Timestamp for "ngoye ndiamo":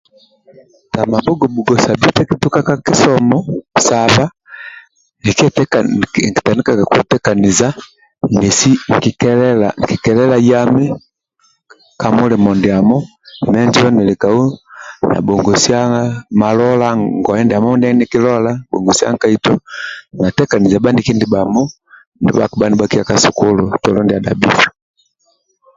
16.97-17.69